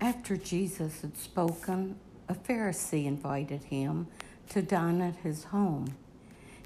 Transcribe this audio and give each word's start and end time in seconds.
After 0.00 0.36
Jesus 0.36 1.00
had 1.00 1.16
spoken, 1.16 1.96
a 2.28 2.34
Pharisee 2.34 3.06
invited 3.06 3.64
him 3.64 4.08
to 4.50 4.60
dine 4.60 5.00
at 5.00 5.16
his 5.16 5.44
home. 5.44 5.96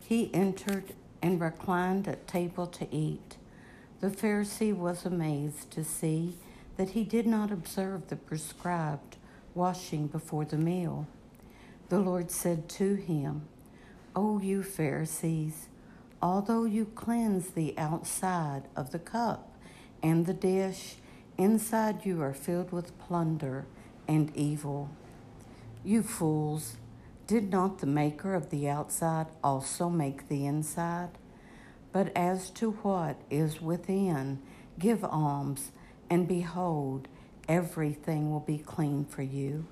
He 0.04 0.34
entered 0.34 0.94
and 1.22 1.40
reclined 1.40 2.08
at 2.08 2.26
table 2.26 2.66
to 2.66 2.92
eat. 2.94 3.36
The 4.00 4.08
Pharisee 4.08 4.74
was 4.74 5.04
amazed 5.04 5.70
to 5.72 5.84
see 5.84 6.36
that 6.76 6.90
he 6.90 7.04
did 7.04 7.26
not 7.26 7.52
observe 7.52 8.08
the 8.08 8.16
prescribed 8.16 9.16
washing 9.54 10.06
before 10.06 10.44
the 10.44 10.56
meal. 10.56 11.06
The 11.88 12.00
Lord 12.00 12.30
said 12.30 12.68
to 12.70 12.94
him, 12.94 13.42
O 14.16 14.40
you 14.40 14.62
Pharisees, 14.62 15.68
although 16.22 16.64
you 16.64 16.86
cleanse 16.86 17.50
the 17.50 17.76
outside 17.78 18.62
of 18.74 18.90
the 18.90 18.98
cup 18.98 19.56
and 20.02 20.26
the 20.26 20.34
dish, 20.34 20.96
inside 21.40 22.04
you 22.04 22.20
are 22.20 22.34
filled 22.34 22.70
with 22.70 22.98
plunder 22.98 23.66
and 24.06 24.30
evil. 24.36 24.90
You 25.82 26.02
fools, 26.02 26.76
did 27.26 27.50
not 27.50 27.78
the 27.78 27.86
maker 27.86 28.34
of 28.34 28.50
the 28.50 28.68
outside 28.68 29.28
also 29.42 29.88
make 29.88 30.28
the 30.28 30.44
inside? 30.44 31.10
But 31.92 32.12
as 32.14 32.50
to 32.50 32.72
what 32.72 33.20
is 33.30 33.60
within, 33.60 34.42
give 34.78 35.02
alms, 35.02 35.72
and 36.10 36.28
behold, 36.28 37.08
everything 37.48 38.30
will 38.30 38.40
be 38.40 38.58
clean 38.58 39.04
for 39.04 39.22
you. 39.22 39.66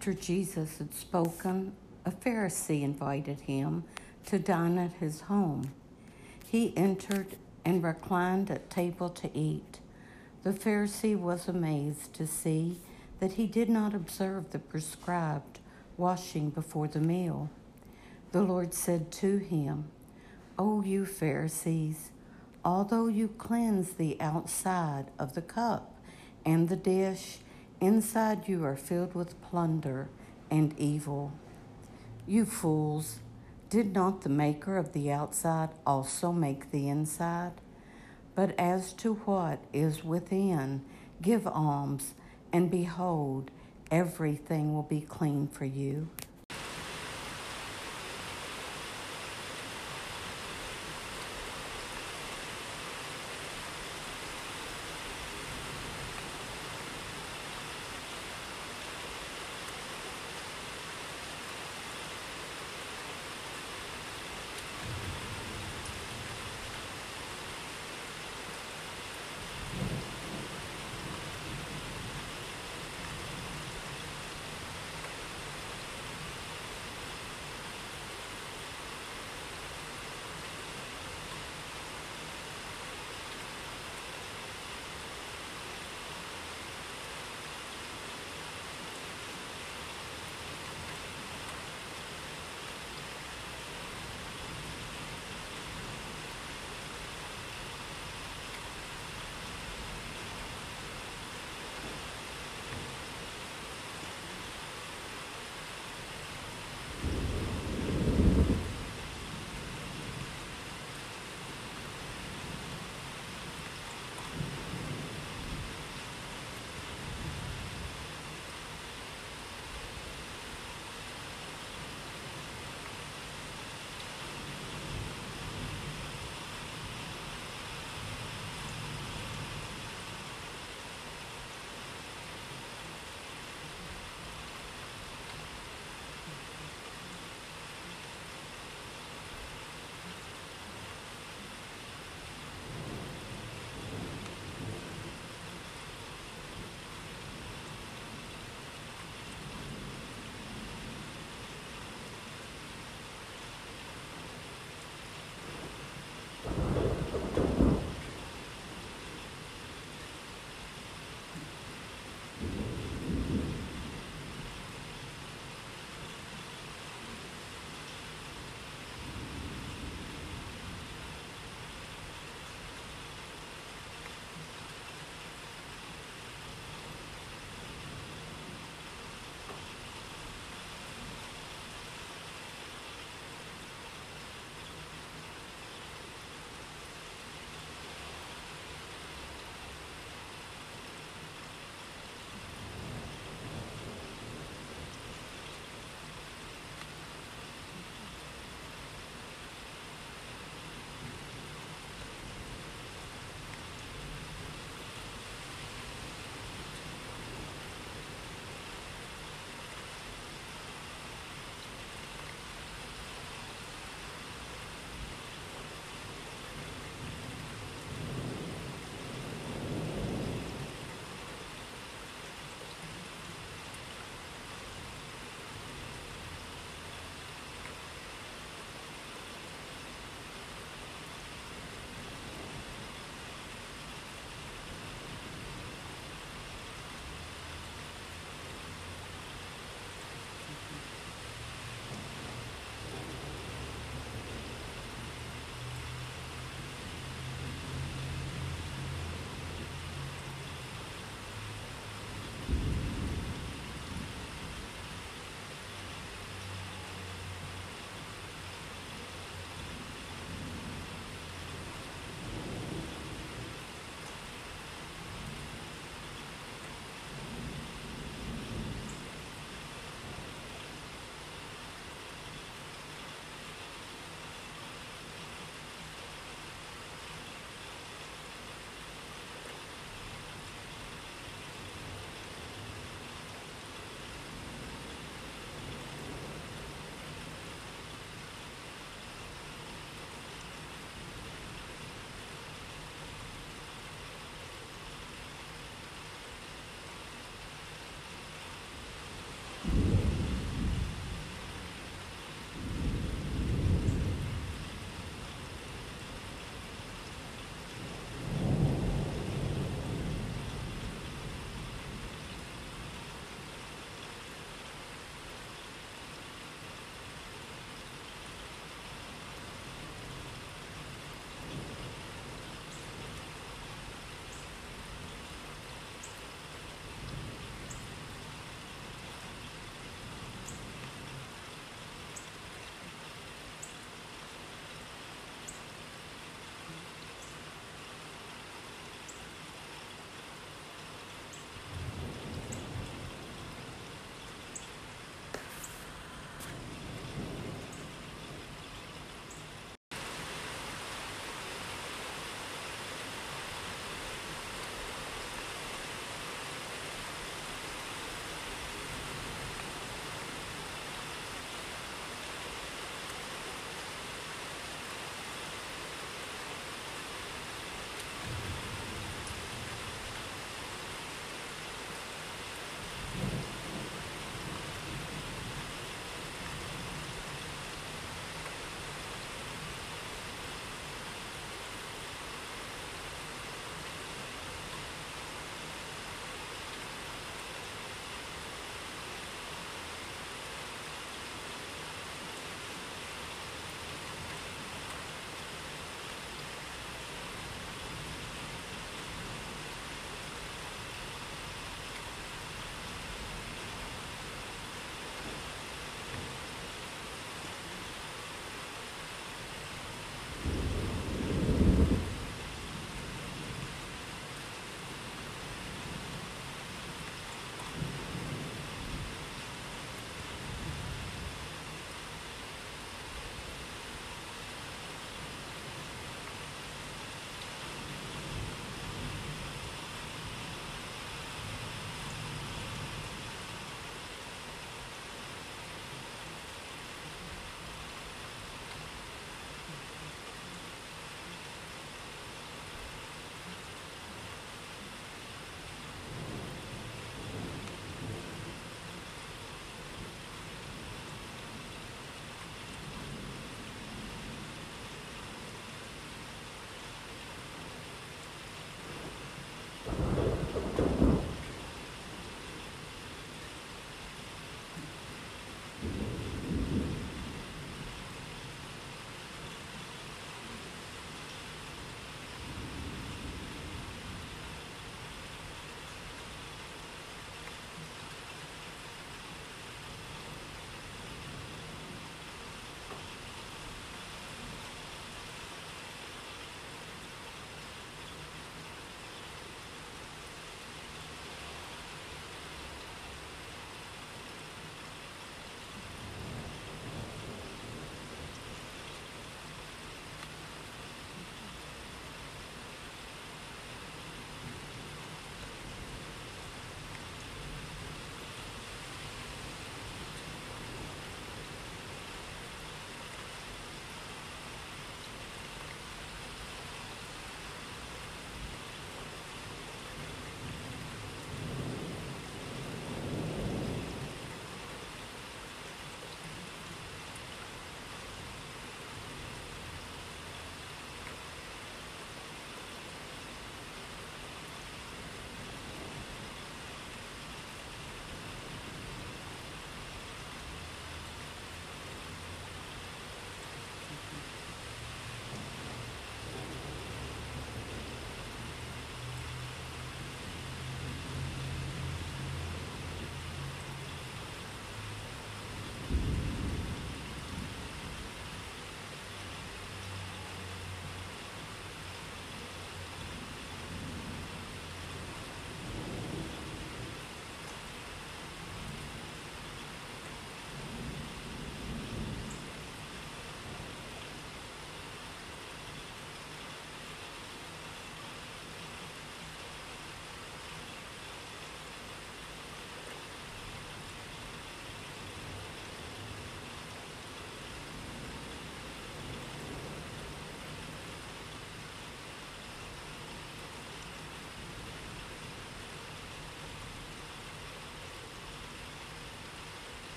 After 0.00 0.14
Jesus 0.14 0.78
had 0.78 0.94
spoken, 0.94 1.74
a 2.06 2.10
Pharisee 2.10 2.82
invited 2.82 3.40
him 3.40 3.84
to 4.24 4.38
dine 4.38 4.78
at 4.78 4.94
his 4.94 5.20
home. 5.20 5.72
He 6.46 6.74
entered 6.74 7.36
and 7.66 7.84
reclined 7.84 8.50
at 8.50 8.70
table 8.70 9.10
to 9.10 9.30
eat. 9.36 9.80
The 10.42 10.54
Pharisee 10.54 11.18
was 11.18 11.48
amazed 11.48 12.14
to 12.14 12.26
see 12.26 12.78
that 13.18 13.32
he 13.32 13.46
did 13.46 13.68
not 13.68 13.92
observe 13.92 14.52
the 14.52 14.58
prescribed 14.58 15.58
washing 15.98 16.48
before 16.48 16.88
the 16.88 16.98
meal. 16.98 17.50
The 18.32 18.40
Lord 18.40 18.72
said 18.72 19.12
to 19.12 19.36
him, 19.36 19.90
O 20.58 20.82
you 20.82 21.04
Pharisees, 21.04 22.10
although 22.64 23.08
you 23.08 23.28
cleanse 23.28 23.90
the 23.90 24.18
outside 24.18 25.10
of 25.18 25.34
the 25.34 25.42
cup 25.42 25.94
and 26.46 26.70
the 26.70 26.76
dish, 26.76 27.40
inside 27.80 28.48
you 28.48 28.64
are 28.64 28.76
filled 28.76 29.14
with 29.14 29.40
plunder 29.42 30.08
and 30.50 30.78
evil. 30.78 31.32
You 32.26 32.44
fools, 32.44 33.20
did 33.68 33.92
not 33.92 34.22
the 34.22 34.28
maker 34.28 34.76
of 34.76 34.92
the 34.92 35.10
outside 35.10 35.70
also 35.86 36.32
make 36.32 36.70
the 36.70 36.88
inside? 36.88 37.52
But 38.34 38.58
as 38.58 38.92
to 38.94 39.14
what 39.14 39.64
is 39.72 40.04
within, 40.04 40.82
give 41.22 41.46
alms, 41.46 42.14
and 42.52 42.70
behold, 42.70 43.50
everything 43.90 44.74
will 44.74 44.82
be 44.82 45.00
clean 45.00 45.48
for 45.48 45.64
you. 45.64 46.08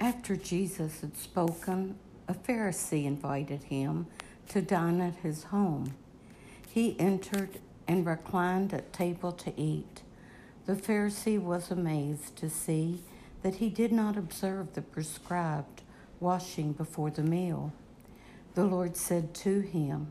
After 0.00 0.34
Jesus 0.34 1.02
had 1.02 1.14
spoken, 1.18 1.96
a 2.26 2.32
Pharisee 2.32 3.04
invited 3.04 3.64
him 3.64 4.06
to 4.48 4.62
dine 4.62 4.98
at 5.02 5.16
his 5.16 5.44
home. 5.44 5.94
He 6.70 6.98
entered 6.98 7.58
and 7.86 8.06
reclined 8.06 8.72
at 8.72 8.94
table 8.94 9.32
to 9.32 9.52
eat. 9.60 10.00
The 10.64 10.74
Pharisee 10.74 11.38
was 11.38 11.70
amazed 11.70 12.36
to 12.36 12.48
see 12.48 13.02
that 13.42 13.56
he 13.56 13.68
did 13.68 13.92
not 13.92 14.16
observe 14.16 14.72
the 14.72 14.80
prescribed 14.80 15.82
washing 16.18 16.72
before 16.72 17.10
the 17.10 17.22
meal. 17.22 17.72
The 18.54 18.64
Lord 18.64 18.96
said 18.96 19.34
to 19.34 19.60
him, 19.60 20.08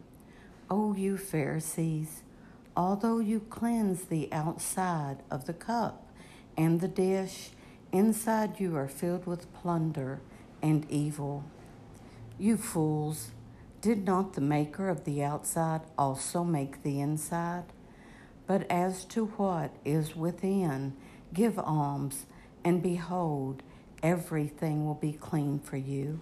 O 0.70 0.94
you 0.94 1.18
Pharisees, 1.18 2.22
although 2.78 3.18
you 3.18 3.40
cleanse 3.40 4.04
the 4.04 4.32
outside 4.32 5.18
of 5.32 5.46
the 5.46 5.54
cup 5.54 6.06
and 6.56 6.80
the 6.80 6.88
dish, 6.88 7.50
inside 7.92 8.60
you 8.60 8.76
are 8.76 8.88
filled 8.88 9.26
with 9.26 9.52
plunder 9.54 10.22
and 10.62 10.86
evil. 10.90 11.44
You 12.38 12.58
fools, 12.58 13.32
did 13.82 14.06
not 14.06 14.34
the 14.34 14.42
maker 14.42 14.90
of 14.90 15.06
the 15.06 15.24
outside 15.24 15.82
also 15.98 16.44
make 16.44 16.84
the 16.84 17.00
inside? 17.00 17.66
But 18.48 18.70
as 18.70 19.06
to 19.06 19.26
what 19.26 19.72
is 19.86 20.16
within, 20.16 20.96
give 21.34 21.58
alms, 21.60 22.26
and 22.64 22.82
behold, 22.82 23.64
everything 24.04 24.86
will 24.86 24.96
be 24.96 25.14
clean 25.14 25.60
for 25.60 25.78
you. 25.78 26.22